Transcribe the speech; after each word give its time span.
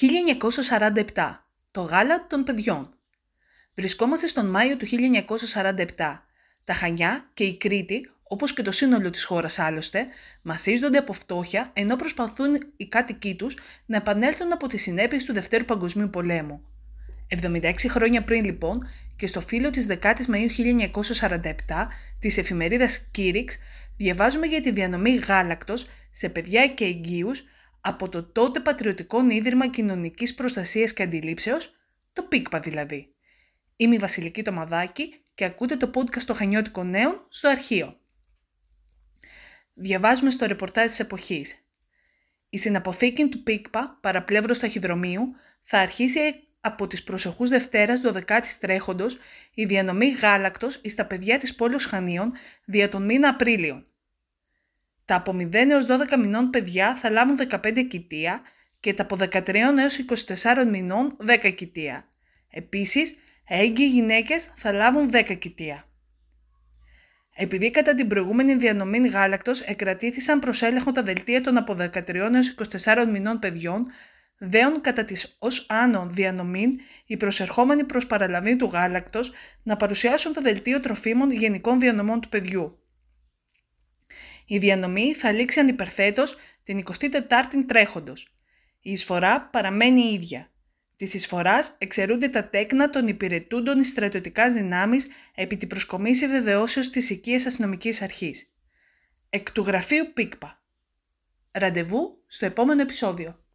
1947. 0.00 1.44
Το 1.70 1.80
γάλα 1.80 2.26
των 2.26 2.44
παιδιών. 2.44 2.94
Βρισκόμαστε 3.74 4.26
στον 4.26 4.46
Μάιο 4.46 4.76
του 4.76 4.86
1947. 4.86 5.84
Τα 6.64 6.74
Χανιά 6.74 7.30
και 7.34 7.44
η 7.44 7.56
Κρήτη, 7.56 8.10
όπως 8.22 8.54
και 8.54 8.62
το 8.62 8.70
σύνολο 8.72 9.10
της 9.10 9.24
χώρας 9.24 9.58
άλλωστε, 9.58 10.06
μασίζονται 10.42 10.98
από 10.98 11.12
φτώχεια 11.12 11.70
ενώ 11.72 11.96
προσπαθούν 11.96 12.58
οι 12.76 12.86
κάτοικοί 12.88 13.34
τους 13.34 13.58
να 13.86 13.96
επανέλθουν 13.96 14.52
από 14.52 14.66
τις 14.66 14.82
συνέπειες 14.82 15.24
του 15.24 15.32
Δευτέρου 15.32 15.64
Παγκοσμίου 15.64 16.10
Πολέμου. 16.10 16.60
76 17.42 17.74
χρόνια 17.88 18.24
πριν 18.24 18.44
λοιπόν 18.44 18.88
και 19.16 19.26
στο 19.26 19.40
φύλλο 19.40 19.70
της 19.70 19.86
10ης 19.88 20.26
Μαΐου 20.32 20.90
1947 21.20 21.52
της 22.18 22.38
εφημερίδας 22.38 22.98
Κήριξ 22.98 23.58
διαβάζουμε 23.96 24.46
για 24.46 24.60
τη 24.60 24.70
διανομή 24.70 25.14
γάλακτος 25.14 25.88
σε 26.10 26.28
παιδιά 26.28 26.68
και 26.68 26.84
εγγύους 26.84 27.44
από 27.86 28.08
το 28.08 28.22
τότε 28.22 28.60
Πατριωτικό 28.60 29.30
Ίδρυμα 29.30 29.68
Κοινωνικής 29.68 30.34
Προστασίας 30.34 30.92
και 30.92 31.02
Αντιλήψεως, 31.02 31.74
το 32.12 32.22
ΠΙΚΠΑ 32.22 32.60
δηλαδή. 32.60 33.14
Είμαι 33.76 33.94
η 33.94 33.98
Βασιλική 33.98 34.42
Τομαδάκη 34.42 35.14
και 35.34 35.44
ακούτε 35.44 35.76
το 35.76 35.90
podcast 35.94 36.22
των 36.22 36.36
Χανιώτικων 36.36 36.90
Νέων 36.90 37.26
στο 37.28 37.48
αρχείο. 37.48 37.96
Διαβάζουμε 39.74 40.30
στο 40.30 40.46
ρεπορτάζ 40.46 40.84
της 40.84 41.00
εποχής. 41.00 41.56
Η 42.48 42.58
συναποθήκη 42.58 43.28
του 43.28 43.42
ΠΙΚΠΑ, 43.42 43.98
παραπλεύρος 44.00 44.58
ταχυδρομείου, 44.58 45.34
θα 45.62 45.78
αρχίσει 45.78 46.20
από 46.60 46.86
τις 46.86 47.04
προσεχούς 47.04 47.48
Δευτέρας 47.48 48.00
12ης 48.04 48.58
τρέχοντος 48.60 49.18
η 49.54 49.64
διανομή 49.64 50.08
γάλακτος 50.10 50.80
εις 50.82 50.94
τα 50.94 51.06
παιδιά 51.06 51.38
της 51.38 51.54
πόλης 51.54 51.84
Χανίων 51.84 52.32
δια 52.64 52.88
τον 52.88 53.04
μήνα 53.04 53.28
Απρίλιο. 53.28 53.84
Τα 55.06 55.14
από 55.14 55.32
0 55.36 55.54
έως 55.54 55.86
12 55.86 56.18
μηνών 56.18 56.50
παιδιά 56.50 56.96
θα 56.96 57.10
λάβουν 57.10 57.38
15 57.50 57.86
κοιτία 57.88 58.40
και 58.80 58.94
τα 58.94 59.02
από 59.02 59.16
13 59.20 59.54
έως 59.54 59.98
24 60.44 60.66
μηνών 60.70 61.16
10 61.42 61.54
κοιτία. 61.54 62.08
Επίσης, 62.50 63.16
έγκυοι 63.48 63.88
γυναίκες 63.92 64.44
θα 64.44 64.72
λάβουν 64.72 65.10
10 65.12 65.38
κοιτία. 65.38 65.84
Επειδή 67.34 67.70
κατά 67.70 67.94
την 67.94 68.08
προηγούμενη 68.08 68.54
διανομή 68.54 69.08
γάλακτος 69.08 69.60
εκρατήθησαν 69.60 70.40
προς 70.40 70.62
έλεγχο 70.62 70.92
τα 70.92 71.02
δελτία 71.02 71.40
των 71.40 71.56
από 71.56 71.76
13 71.78 72.14
έως 72.14 72.54
24 72.84 73.06
μηνών 73.12 73.38
παιδιών, 73.38 73.86
δέον 74.38 74.80
κατά 74.80 75.04
τις 75.04 75.36
ως 75.38 75.66
άνω 75.68 76.06
διανομήν 76.10 76.70
οι 77.06 77.16
προσερχόμενοι 77.16 77.84
προς 77.84 78.06
παραλαβή 78.06 78.56
του 78.56 78.66
γάλακτος 78.72 79.32
να 79.62 79.76
παρουσιάσουν 79.76 80.32
το 80.32 80.40
δελτίο 80.40 80.80
τροφίμων 80.80 81.30
γενικών 81.30 81.78
διανομών 81.78 82.20
του 82.20 82.28
παιδιού. 82.28 82.78
Η 84.46 84.58
διανομή 84.58 85.14
θα 85.14 85.32
λήξει 85.32 85.60
ανυπερθέτως 85.60 86.36
την 86.62 86.84
24η 86.98 87.64
τρέχοντος. 87.66 88.36
Η 88.80 88.90
εισφορά 88.90 89.40
παραμένει 89.40 90.00
η 90.00 90.14
ίδια. 90.14 90.50
Της 90.96 91.14
εισφοράς 91.14 91.74
εξαιρούνται 91.78 92.28
τα 92.28 92.48
τέκνα 92.48 92.90
των 92.90 93.08
υπηρετούντων 93.08 93.84
στρατιωτικά 93.84 94.52
δυνάμεις 94.52 95.08
επί 95.34 95.56
την 95.56 95.68
προσκομίση 95.68 96.26
βεβαιώσεως 96.28 96.90
της 96.90 97.10
οικίας 97.10 97.46
αστυνομικής 97.46 98.02
αρχής. 98.02 98.54
Εκ 99.30 99.52
του 99.52 99.62
γραφείου 99.62 100.12
Πίκπα. 100.14 100.62
Ραντεβού 101.52 102.22
στο 102.26 102.46
επόμενο 102.46 102.82
επεισόδιο. 102.82 103.45